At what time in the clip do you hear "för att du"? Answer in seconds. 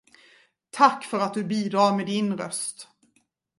1.03-1.43